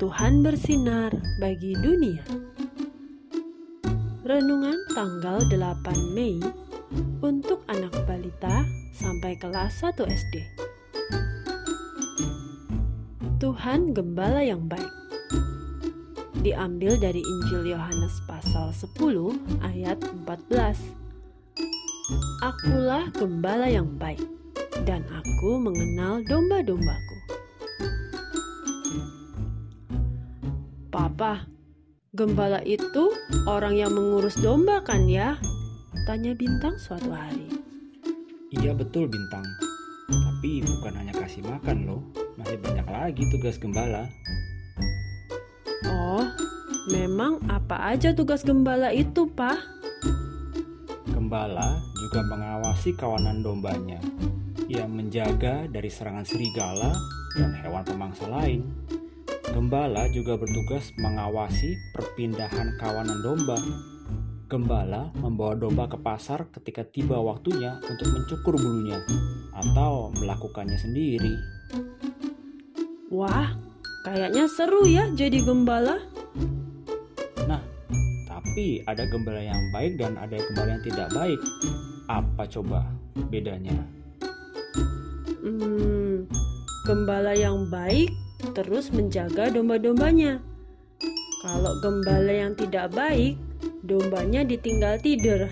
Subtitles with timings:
[0.00, 1.12] Tuhan bersinar
[1.44, 2.24] bagi dunia.
[4.24, 6.40] Renungan tanggal 8 Mei
[7.20, 8.64] untuk anak balita
[8.96, 10.34] sampai kelas 1 SD.
[13.44, 14.88] Tuhan Gembala yang baik.
[16.40, 20.80] Diambil dari Injil Yohanes pasal 10 ayat 14.
[22.40, 24.24] Akulah gembala yang baik
[24.88, 27.29] dan aku mengenal domba-dombaku.
[31.20, 31.44] Papa,
[32.16, 33.12] gembala itu
[33.44, 35.36] orang yang mengurus domba kan ya?
[36.08, 37.44] Tanya Bintang suatu hari.
[38.56, 39.44] Iya betul Bintang.
[40.08, 42.00] Tapi bukan hanya kasih makan loh,
[42.40, 44.08] masih banyak lagi tugas gembala.
[45.92, 46.24] Oh,
[46.88, 49.60] memang apa aja tugas gembala itu, Pak?
[51.04, 54.00] Gembala juga mengawasi kawanan dombanya
[54.72, 56.96] yang menjaga dari serangan serigala
[57.36, 58.64] dan hewan pemangsa lain.
[59.50, 63.58] Gembala juga bertugas mengawasi perpindahan kawanan domba.
[64.46, 69.02] Gembala membawa domba ke pasar ketika tiba waktunya untuk mencukur bulunya
[69.50, 71.34] atau melakukannya sendiri.
[73.10, 73.50] Wah,
[74.06, 75.98] kayaknya seru ya jadi gembala.
[77.50, 77.58] Nah,
[78.30, 81.40] tapi ada gembala yang baik dan ada gembala yang tidak baik.
[82.06, 82.86] Apa coba
[83.34, 83.74] bedanya?
[85.42, 86.30] Hmm,
[86.86, 90.40] gembala yang baik terus menjaga domba-dombanya.
[91.40, 93.40] Kalau gembala yang tidak baik,
[93.80, 95.48] dombanya ditinggal tidur.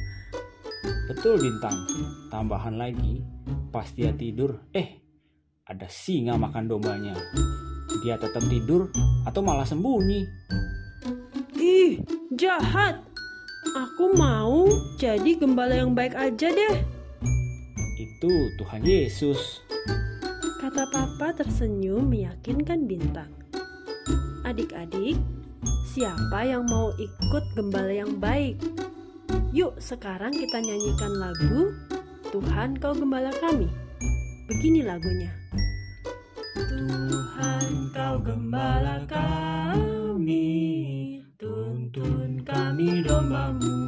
[1.08, 1.76] Betul Bintang.
[2.28, 3.24] Tambahan lagi,
[3.72, 5.00] pas dia tidur, eh
[5.64, 7.14] ada singa makan dombanya.
[8.02, 8.90] Dia tetap tidur
[9.24, 10.26] atau malah sembunyi.
[11.58, 12.02] Ih,
[12.34, 13.02] jahat.
[13.76, 16.76] Aku mau jadi gembala yang baik aja deh.
[18.00, 19.60] Itu Tuhan Yesus.
[20.60, 23.32] Kata papa tersenyum meyakinkan bintang.
[24.44, 25.16] Adik-adik,
[25.88, 28.60] siapa yang mau ikut gembala yang baik?
[29.56, 31.72] Yuk sekarang kita nyanyikan lagu
[32.28, 33.72] Tuhan kau gembala kami.
[34.52, 35.32] Begini lagunya.
[36.52, 40.44] Tuhan kau gembala kami,
[41.40, 43.79] tuntun kami dombamu.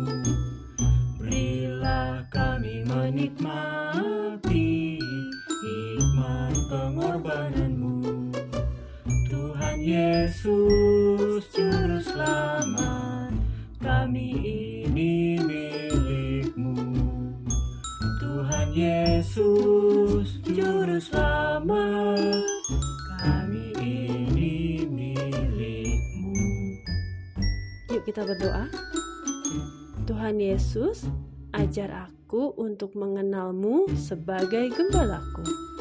[10.22, 13.34] Yesus Juru Selamat,
[13.82, 14.30] kami
[14.94, 16.78] ini milikmu.
[18.22, 22.38] Tuhan Yesus Juru Selamat,
[23.18, 26.38] kami ini milikmu.
[27.90, 28.70] Yuk kita berdoa.
[30.06, 31.02] Tuhan Yesus,
[31.50, 35.71] ajar aku untuk mengenalmu sebagai gembalaku.